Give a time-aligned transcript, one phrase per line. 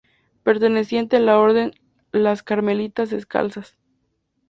[0.41, 1.73] Perteneciente a la orden
[2.11, 3.77] las Carmelitas Descalzas.